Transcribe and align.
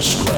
Curse 0.00 0.29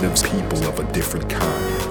lives 0.00 0.22
people 0.22 0.64
of 0.66 0.78
a 0.78 0.92
different 0.92 1.28
kind. 1.28 1.89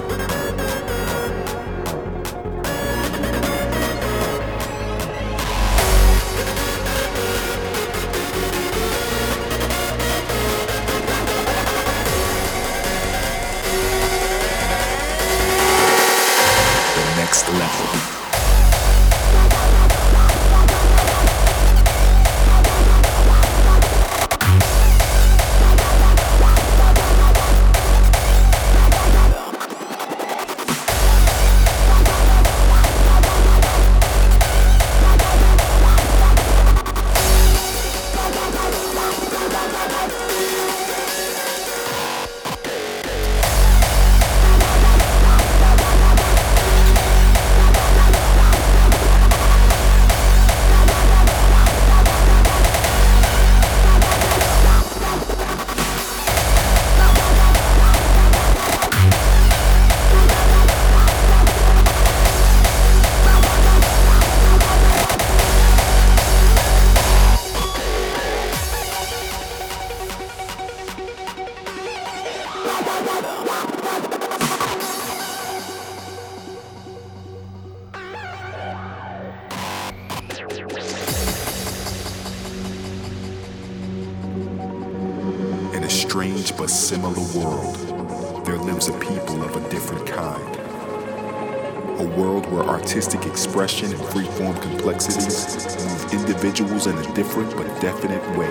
world 92.16 92.46
where 92.50 92.62
artistic 92.62 93.26
expression 93.26 93.90
and 93.90 94.00
freeform 94.00 94.60
complexities 94.62 95.66
move 95.86 96.12
individuals 96.12 96.86
in 96.86 96.96
a 96.96 97.14
different 97.14 97.54
but 97.56 97.66
definite 97.80 98.22
way. 98.36 98.48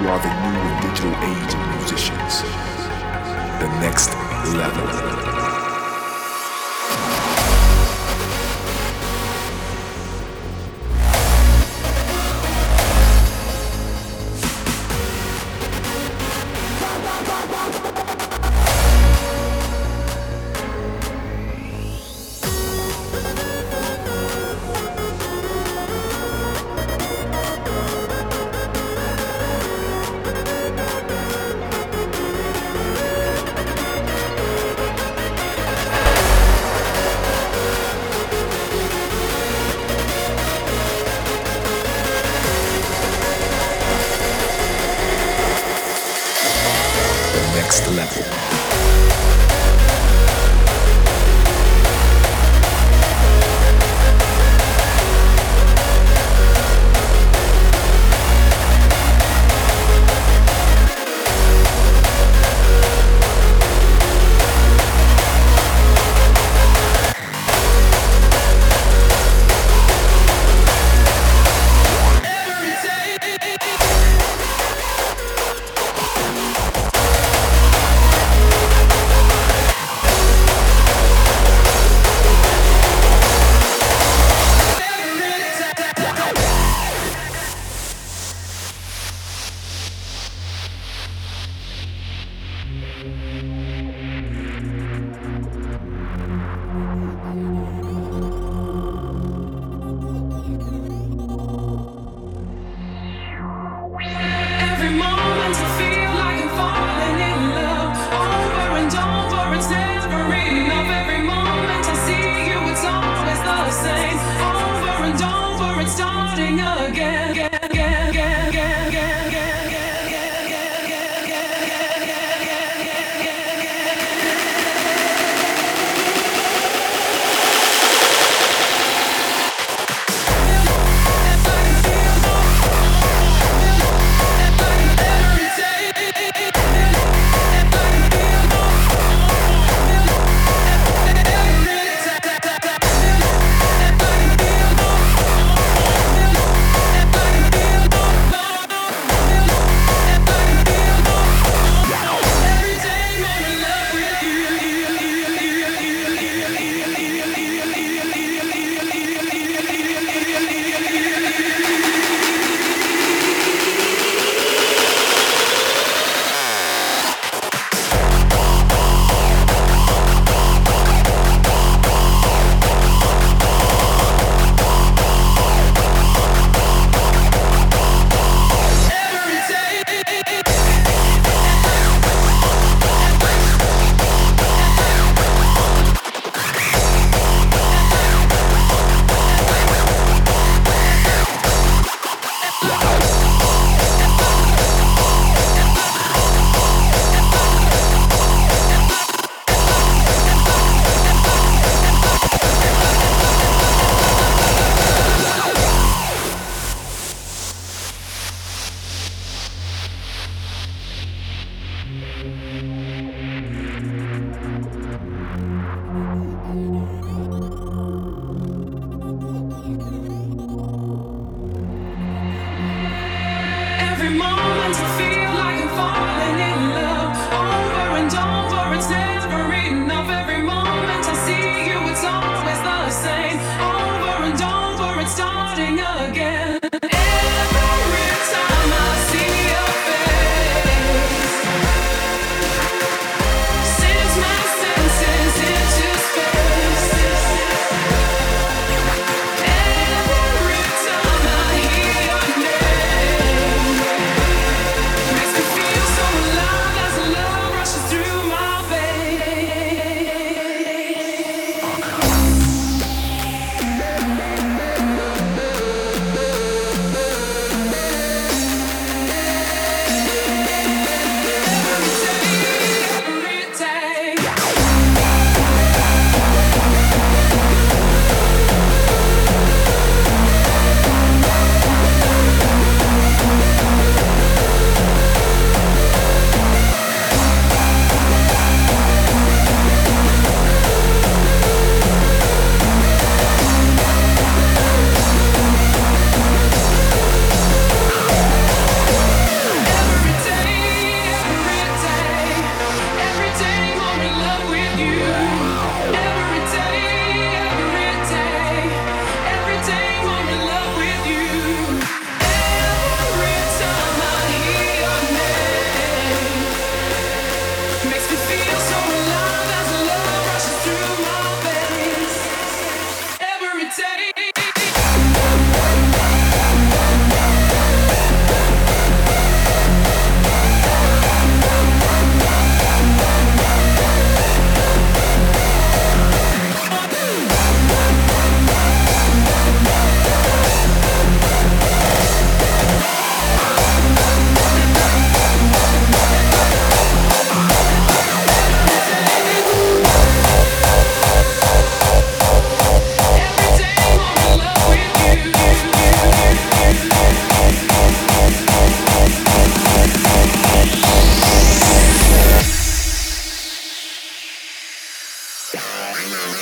You 0.00 0.08
are 0.08 0.20
the 0.20 0.32
new 0.42 0.58
and 0.68 0.82
digital 0.82 1.14
age 1.30 1.54
of 1.54 1.60
musicians. 1.78 2.42
The 3.60 3.68
next 3.80 4.10
level. 4.54 5.61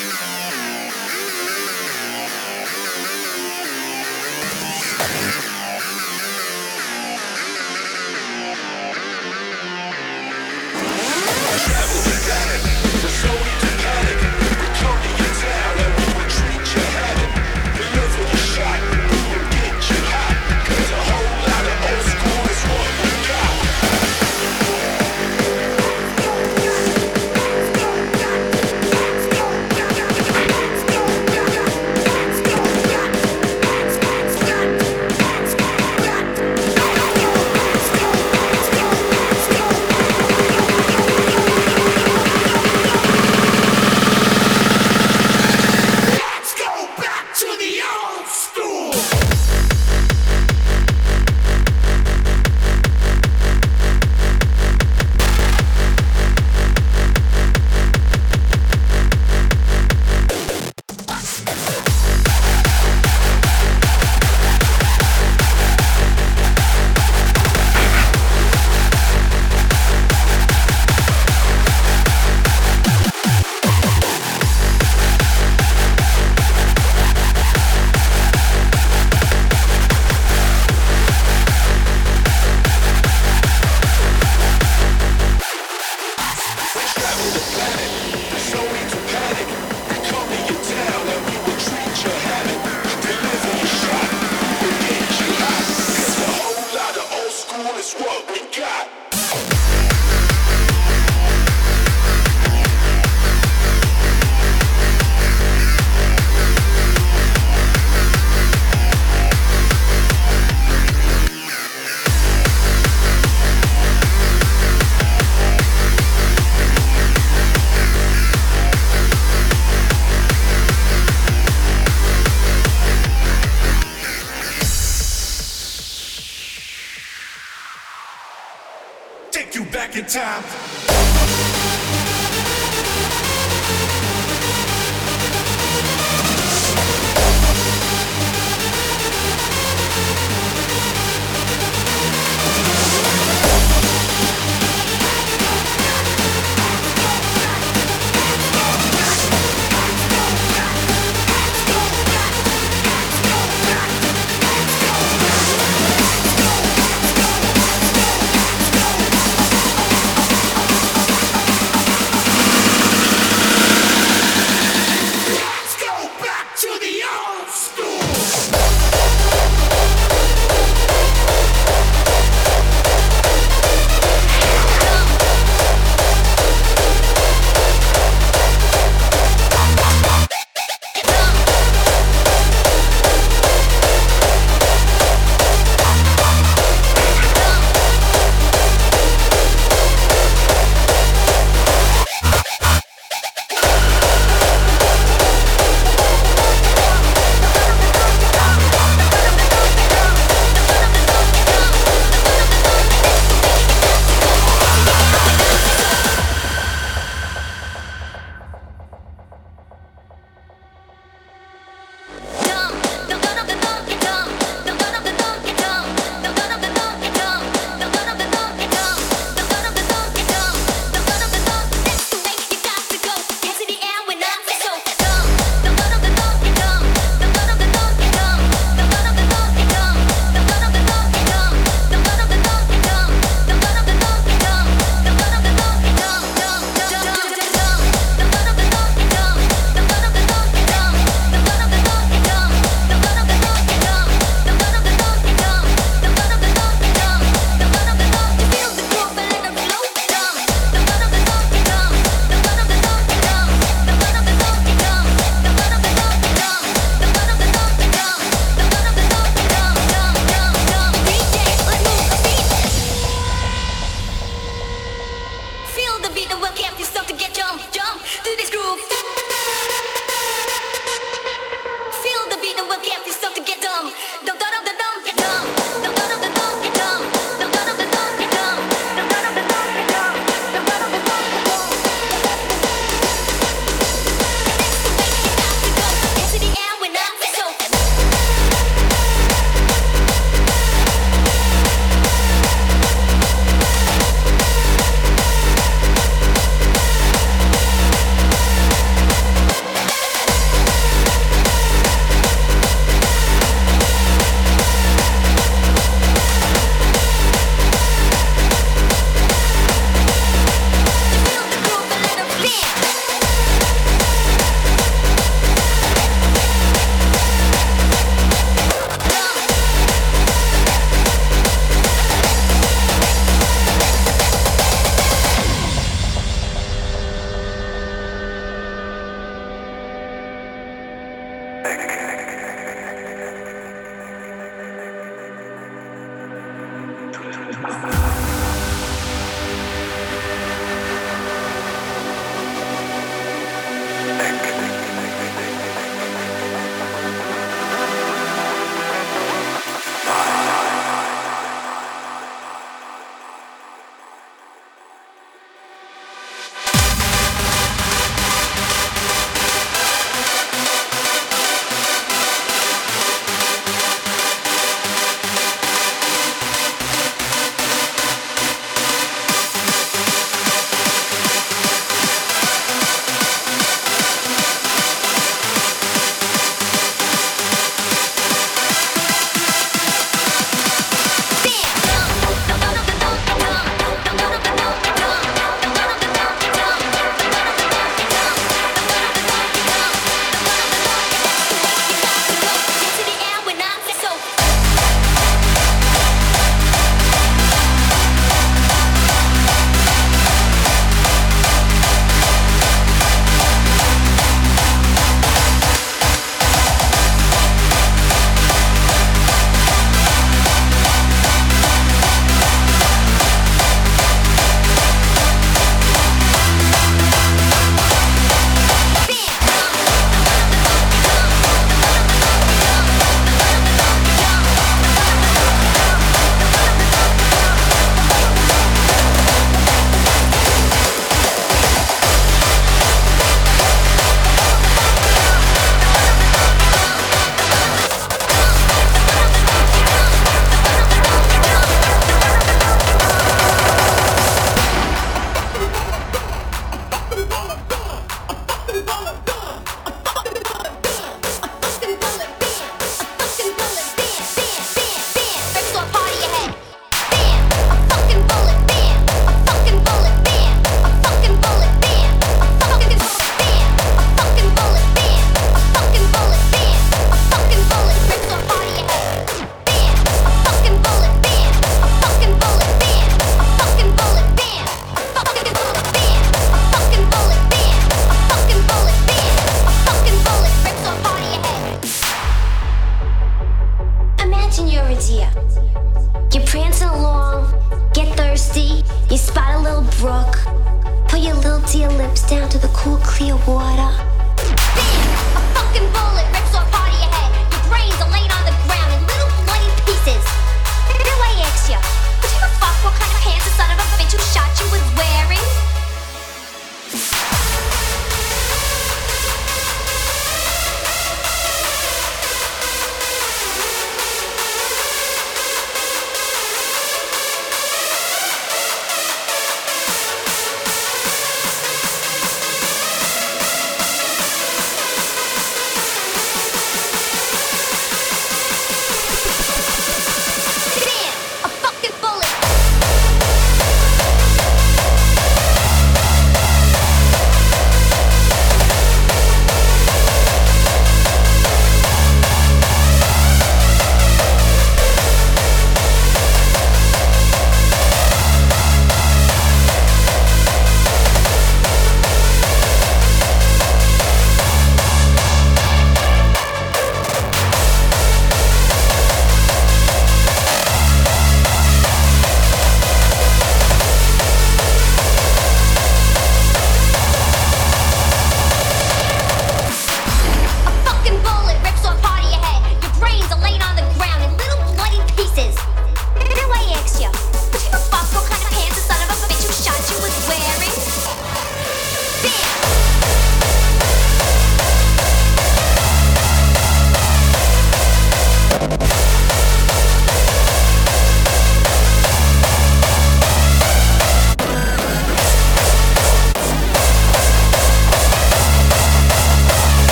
Yeah. 0.00 0.29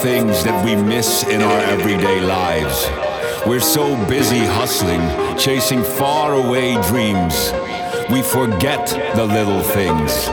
Things 0.00 0.44
that 0.44 0.64
we 0.64 0.74
miss 0.74 1.24
in 1.24 1.42
our 1.42 1.58
everyday 1.60 2.20
lives. 2.20 2.88
We're 3.46 3.60
so 3.60 3.96
busy 4.06 4.38
hustling, 4.38 5.02
chasing 5.36 5.82
faraway 5.82 6.74
dreams. 6.82 7.52
We 8.10 8.22
forget 8.22 8.86
the 9.14 9.24
little 9.24 9.62
things. 9.62 10.28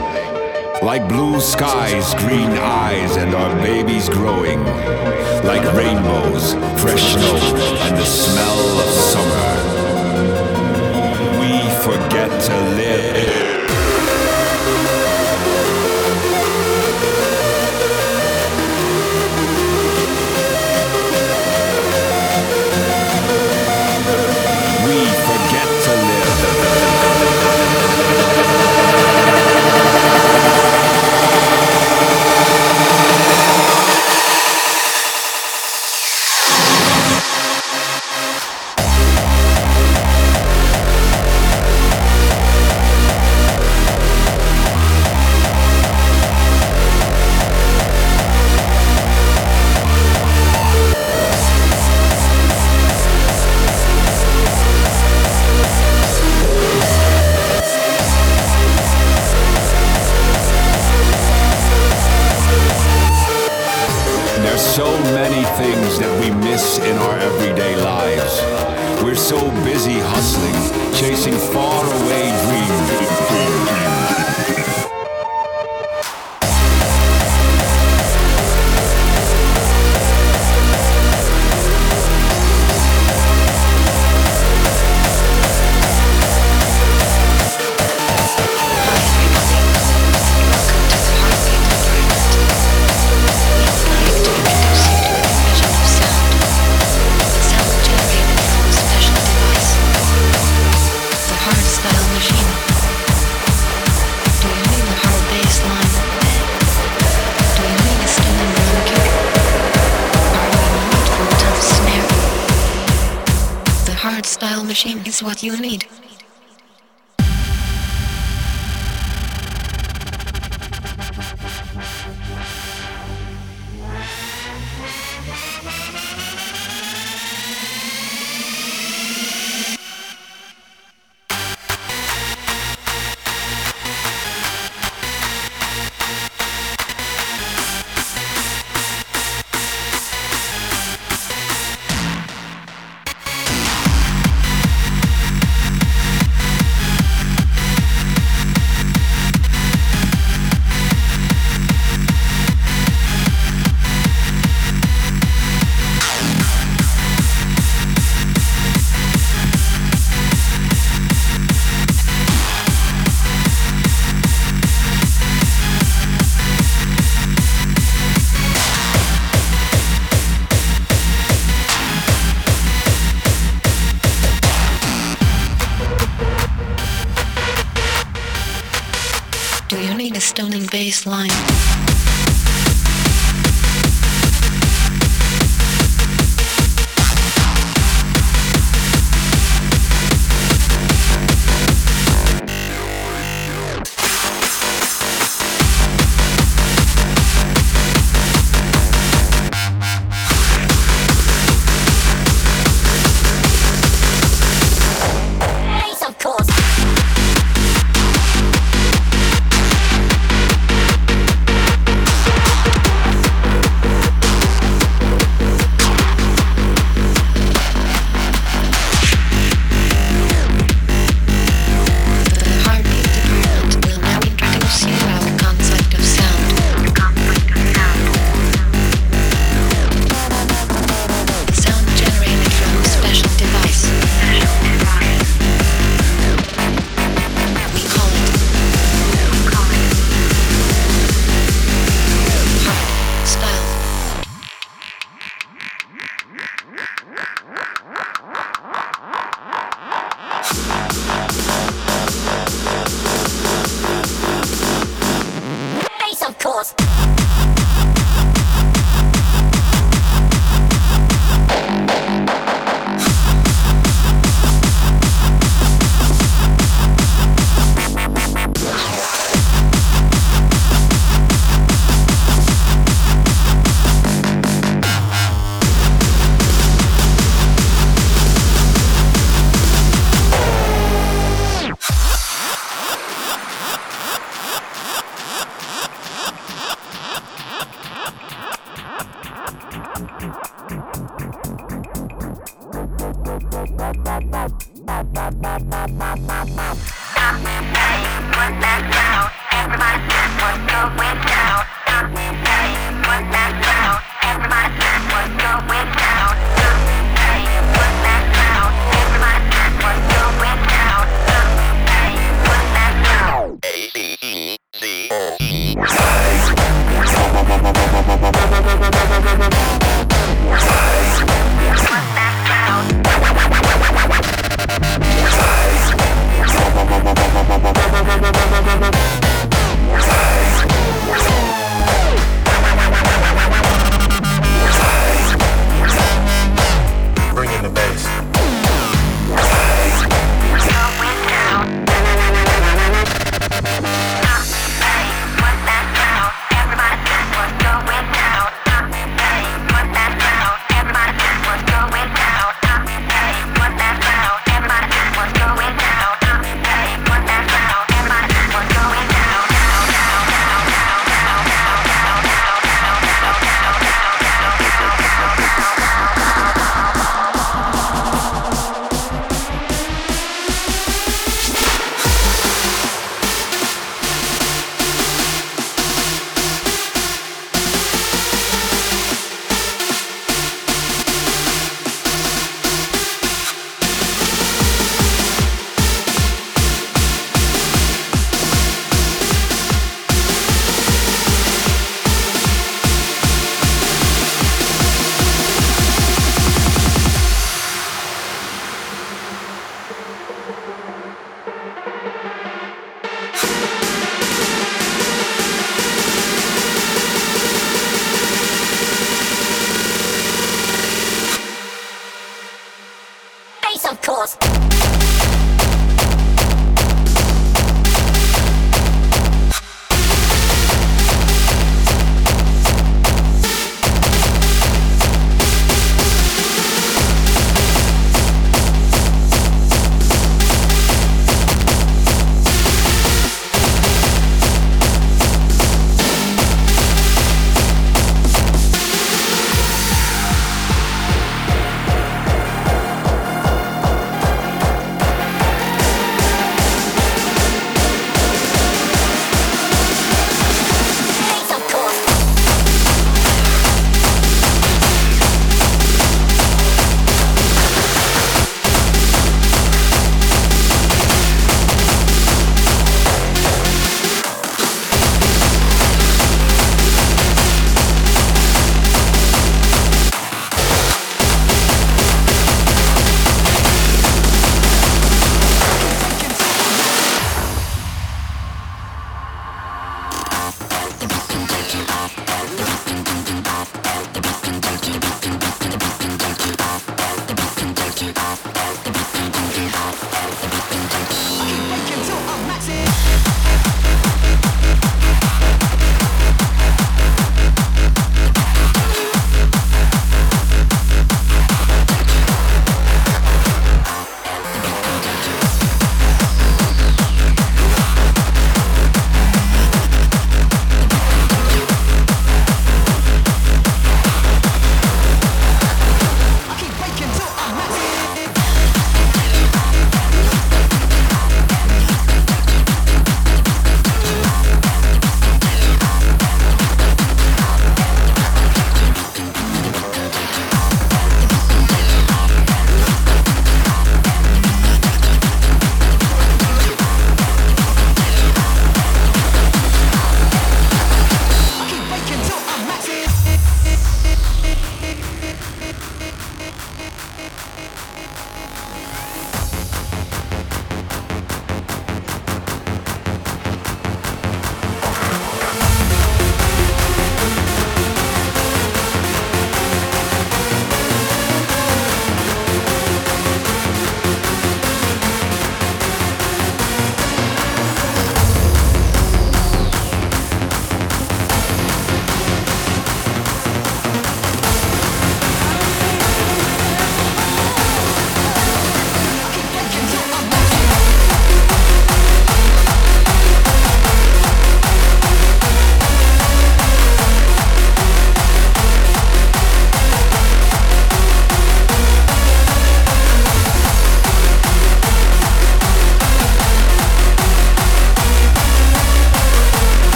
Like 0.82 1.08
blue 1.08 1.40
skies, 1.40 2.14
green 2.14 2.50
eyes, 2.50 3.16
and 3.16 3.34
our 3.34 3.54
babies 3.56 4.08
growing. 4.08 4.64
Like 5.44 5.64
rainbows, 5.74 6.54
fresh 6.80 7.12
snow, 7.12 7.36
and 7.86 7.96
the 7.96 8.04
smell 8.04 8.80
of 8.80 8.88
summer. 8.88 9.59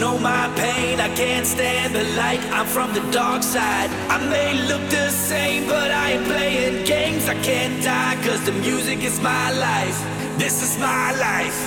know 0.00 0.18
my 0.18 0.52
pain. 0.56 1.00
I 1.00 1.08
can't 1.14 1.46
stand 1.46 1.94
the 1.94 2.04
light. 2.16 2.40
I'm 2.52 2.66
from 2.66 2.92
the 2.94 3.00
dark 3.10 3.42
side. 3.42 3.90
I 4.08 4.18
may 4.28 4.54
look 4.68 4.82
the 4.90 5.10
same, 5.10 5.66
but 5.66 5.90
I 5.90 6.12
ain't 6.12 6.24
playing 6.24 6.84
games. 6.84 7.28
I 7.28 7.34
can't 7.42 7.82
die, 7.82 8.16
cause 8.24 8.44
the 8.44 8.52
music 8.52 9.02
is 9.04 9.20
my 9.20 9.52
life. 9.52 9.98
This 10.38 10.62
is 10.62 10.78
my 10.78 11.12
life. 11.28 11.58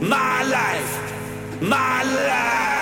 My 0.00 0.42
life. 0.44 0.92
My 1.60 2.02
life. 2.04 2.77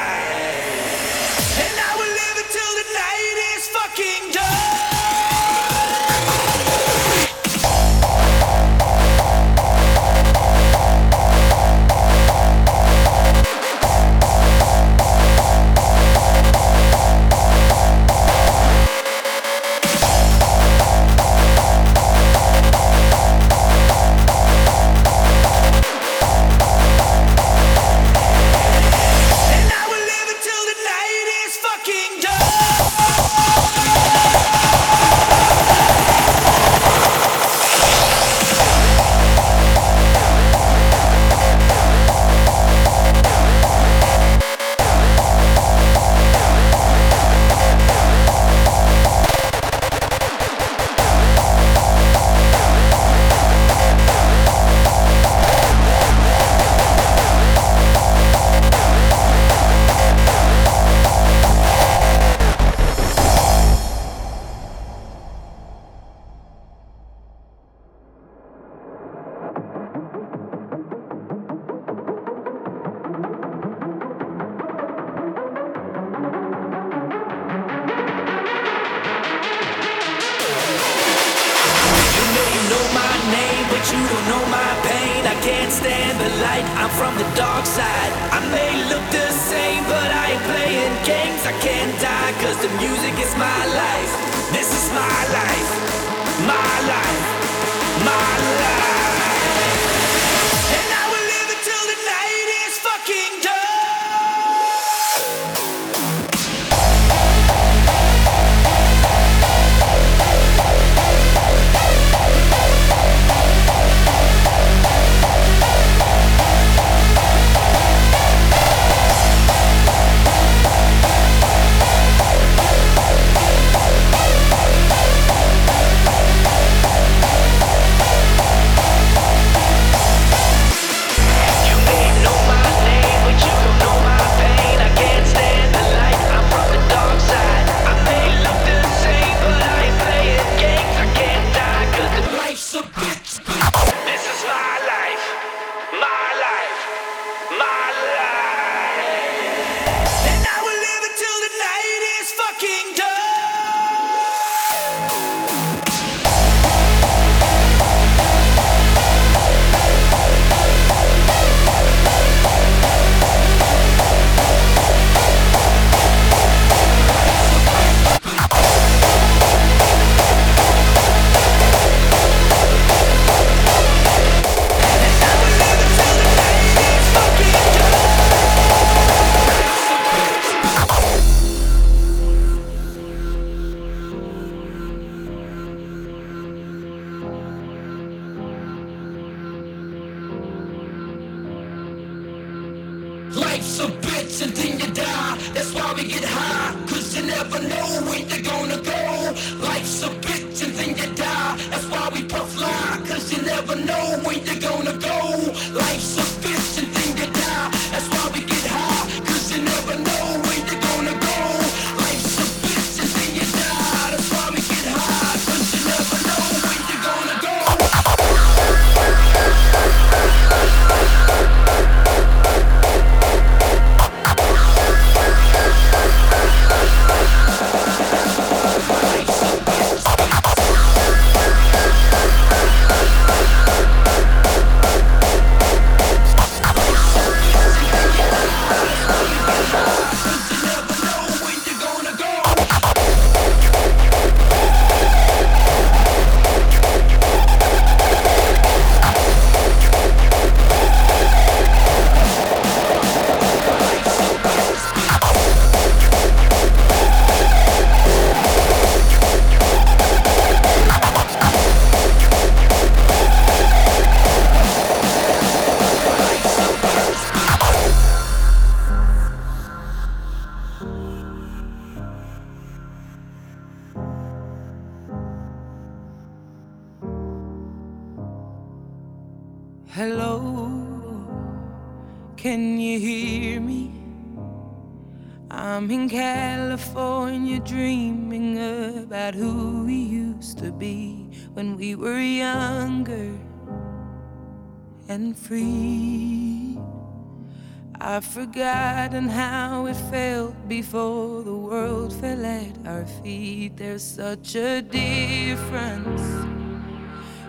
And 298.59 299.31
how 299.31 299.87
it 299.87 299.97
felt 300.11 300.55
before 300.67 301.43
the 301.43 301.55
world 301.55 302.13
fell 302.13 302.45
at 302.45 302.87
our 302.87 303.05
feet. 303.23 303.77
There's 303.77 304.03
such 304.03 304.55
a 304.57 304.81
difference 304.81 306.23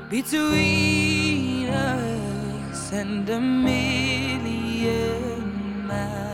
between 0.10 1.70
us 1.70 2.91
and 2.91 3.30
a 3.30 3.39
million 3.39 4.68
miles. 5.88 6.26